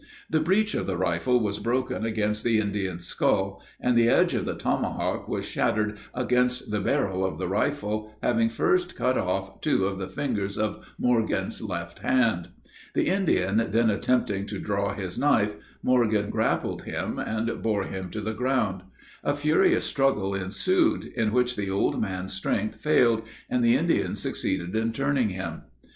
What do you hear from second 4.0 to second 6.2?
edge of the tomahawk was shattered